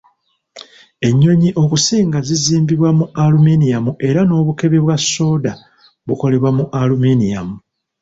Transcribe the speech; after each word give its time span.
Ennyonyi 1.07 1.49
okusinga 1.63 2.19
zizimbibwa 2.27 2.89
mu 2.97 3.05
aluminiyamu 3.23 3.91
era 4.07 4.21
n'obukebe 4.25 4.77
bwa 4.83 4.97
sooda 5.11 5.53
bukolebwa 6.07 6.49
mu 6.57 6.63
aluminiyamu 6.81 7.55